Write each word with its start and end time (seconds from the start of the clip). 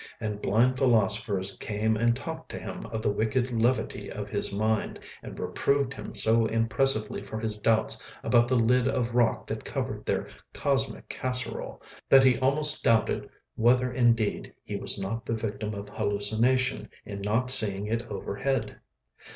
And 0.19 0.41
blind 0.41 0.79
philosophers 0.79 1.55
came 1.57 1.95
and 1.95 2.15
talked 2.15 2.49
to 2.49 2.57
him 2.59 2.87
of 2.87 3.03
the 3.03 3.11
wicked 3.11 3.61
levity 3.61 4.11
of 4.11 4.29
his 4.29 4.51
mind, 4.51 4.99
and 5.21 5.37
reproved 5.39 5.93
him 5.93 6.15
so 6.15 6.47
impressively 6.47 7.21
for 7.21 7.39
his 7.39 7.55
doubts 7.59 8.01
about 8.23 8.47
the 8.47 8.55
lid 8.57 8.87
of 8.87 9.13
rock 9.13 9.45
that 9.45 9.63
covered 9.63 10.03
their 10.07 10.27
cosmic 10.55 11.07
casserole 11.07 11.83
that 12.09 12.23
he 12.23 12.39
almost 12.39 12.83
doubted 12.83 13.29
whether 13.53 13.93
indeed 13.93 14.51
he 14.63 14.75
was 14.75 14.99
not 14.99 15.23
the 15.23 15.35
victim 15.35 15.75
of 15.75 15.87
hallucination 15.87 16.89
in 17.05 17.21
not 17.21 17.51
seeing 17.51 17.85
it 17.85 18.01
overhead. 18.09 18.77